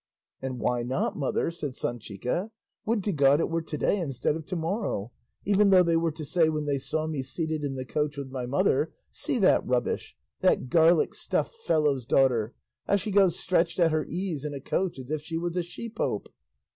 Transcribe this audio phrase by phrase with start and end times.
[0.41, 2.49] "And why not, mother!" said Sanchica;
[2.87, 5.11] "would to God it were to day instead of to morrow,
[5.45, 8.31] even though they were to say when they saw me seated in the coach with
[8.31, 12.55] my mother, 'See that rubbish, that garlic stuffed fellow's daughter,
[12.87, 15.61] how she goes stretched at her ease in a coach as if she was a
[15.61, 16.29] she pope!